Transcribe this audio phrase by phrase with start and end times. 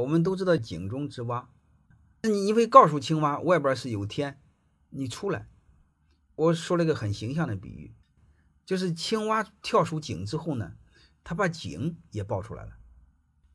[0.00, 1.50] 我们都知道井中之蛙，
[2.22, 4.40] 那你你会告诉青蛙外边是有天，
[4.90, 5.48] 你出来。
[6.34, 7.94] 我说了一个很形象的比喻，
[8.64, 10.74] 就是青蛙跳出井之后呢，
[11.22, 12.78] 它把井也抱出来了。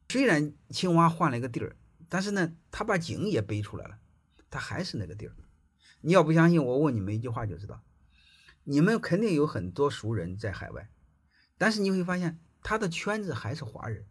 [0.07, 1.75] 虽然青蛙换了一个地儿，
[2.07, 3.97] 但是呢，它把井也背出来了，
[4.49, 5.35] 它还是那个地儿。
[6.01, 7.81] 你要不相信，我问你们一句话就知道。
[8.63, 10.89] 你们肯定有很多熟人在海外，
[11.57, 14.05] 但是你会发现他的圈子还是华人，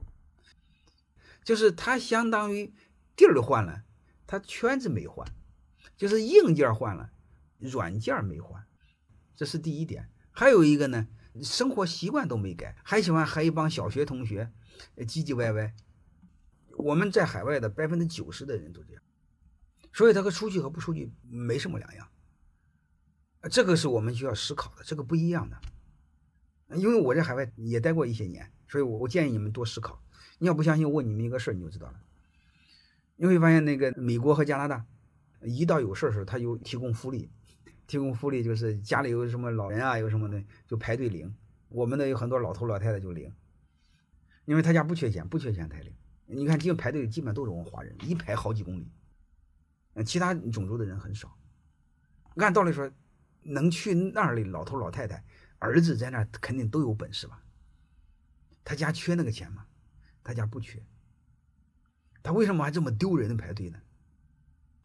[1.45, 2.73] 就是他相当于
[3.15, 3.84] 地儿换了，
[4.27, 5.29] 他圈子没换，
[5.97, 7.11] 就是硬件换了，
[7.59, 8.67] 软件没换，
[9.37, 10.11] 这是第一点。
[10.33, 11.07] 还有一个呢，
[11.43, 14.51] 生活习惯都没改，还喜欢和一帮小学同学
[14.97, 15.75] 唧唧歪歪。
[16.77, 19.03] 我们在海外的百分之九十的人都这样，
[19.92, 22.09] 所以他和出去和不出去没什么两样。
[23.51, 25.61] 这个是我们需要思考的，这个不一样的。
[26.74, 30.02] 因为我在海外也待过一些年，所以我我建议你们多思考。
[30.38, 32.00] 你要不相信，问你们一个事儿，你就知道了。
[33.16, 34.84] 你会发现，那个美国和加拿大，
[35.42, 37.31] 一到有事儿时候，他就提供福利，
[37.86, 41.34] 提供福利就是家里有什么老人啊，有什么的就排队领。
[41.69, 43.33] 我们的有很多老头老太太就领，
[44.44, 45.92] 因为他家不缺钱，不缺钱才领。
[46.27, 48.91] 你看，基本排队基本都是我们华人，一排好几公里。
[50.05, 51.36] 其他种族的人很少。
[52.36, 52.91] 按道理说。
[53.47, 55.22] 能去那儿的老头老太太，
[55.65, 57.43] 儿子在那肯定都有本事吧？
[58.62, 59.67] 他家缺那个钱吗？
[60.23, 60.83] 他家不缺。
[62.23, 63.79] 他为什么还这么丢人的排队呢？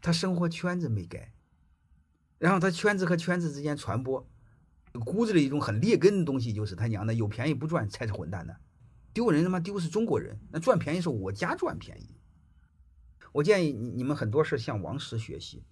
[0.01, 1.33] 他生活圈子没改，
[2.37, 4.25] 然后他圈子和圈子之间传播，
[5.05, 8.55] 骨子里一种很劣根的东西，就是他娘的有便宜不赚才是混蛋呢。
[9.13, 12.15] 丢人他妈丢是中国人，那赚便宜是我家赚便宜。
[13.31, 15.63] 我建议你你们很多事向王石学习。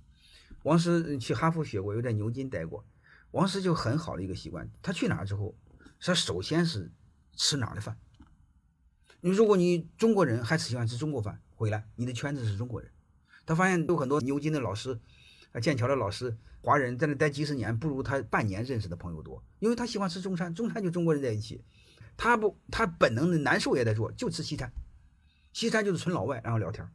[0.64, 2.86] 王石去哈佛学过，又在牛津待过。
[3.32, 5.56] 王石就很好的一个习惯，他去哪儿之后，
[6.00, 6.92] 他首先是
[7.34, 7.98] 吃哪儿的饭。
[9.22, 12.92] 你如果你中国人还喜欢吃中国饭，回来你的圈子是中国人。
[13.46, 15.00] 他发现有很多牛津的老师、
[15.52, 21.64] 啊剑桥的老师，华人在那待几十年，不如他半年认识的朋友多，因为他喜欢吃中餐，中餐就中国人在一起。
[22.16, 24.72] 他不，他本能的难受也在做，就吃西餐，
[25.54, 26.90] 西餐就是纯老外，然后聊天，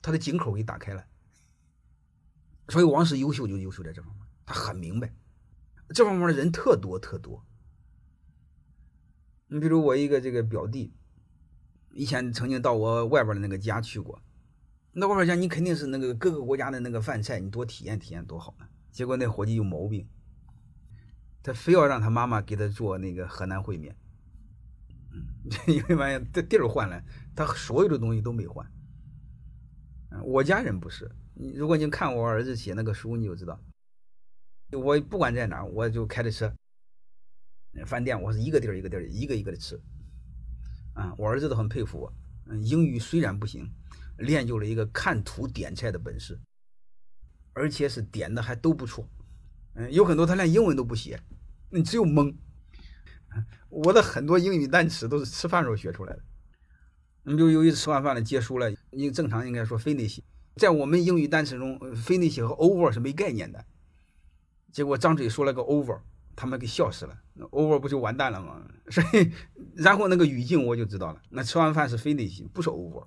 [0.00, 1.04] 他的井口给打开了。
[2.68, 5.12] 所以王石优秀就优秀在这方面，他很明白，
[5.90, 7.44] 这方面的人特多特多。
[9.48, 10.94] 你比如我一个这个表弟，
[11.90, 14.22] 以前曾经到我外边的那个家去过，
[14.92, 18.66] 那外边家你肯定是那个各个国家的那个饭菜，你多体验体验多好呢。
[18.90, 20.08] 结果那伙计有毛病，
[21.42, 23.94] 他非要让他妈妈给他做那个河南烩面，
[25.12, 25.26] 嗯，
[25.68, 27.04] 因为嘛，这地儿换了，
[27.36, 28.66] 他所有的东西都没换。
[30.10, 31.10] 嗯，我家人不是。
[31.54, 33.62] 如果你看我儿子写那个书，你就知道，
[34.72, 36.54] 我不管在哪，我就开着车，
[37.86, 39.80] 饭店我是一个地儿一个地儿一个一个的吃，
[40.94, 42.12] 啊，我儿子都很佩服我。
[42.46, 43.70] 嗯，英语虽然不行，
[44.18, 46.38] 练就了一个看图点菜的本事，
[47.52, 49.08] 而且是点的还都不错。
[49.74, 51.20] 嗯，有很多他连英文都不写，
[51.70, 52.36] 你只有蒙。
[53.68, 56.22] 我的很多英语单词都是吃饭时候学出来的。
[57.24, 60.20] 你比如有一次吃完饭了结束了，你正常应该说 finish。
[60.56, 63.64] 在我们英语单词中，finish 和 over 是没概念的。
[64.72, 66.00] 结果张嘴说了个 over，
[66.36, 67.18] 他们给笑死了。
[67.34, 68.62] 那 over 不就完蛋了吗？
[68.90, 69.32] 所以，
[69.74, 71.20] 然后那个语境我就知道了。
[71.30, 73.06] 那吃完饭是 finish，不是 over。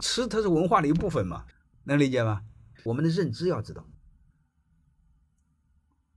[0.00, 1.44] 吃它是文化的一部分嘛，
[1.84, 2.42] 能理解吗？
[2.84, 3.86] 我们的认知要知道。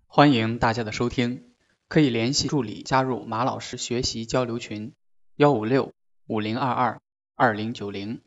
[0.08, 1.52] 欢迎大家的收听，
[1.88, 4.94] 可以联系助理加入马老师学习交流群：
[5.36, 5.94] 幺五六
[6.28, 7.02] 五零二二
[7.36, 8.22] 二零九零。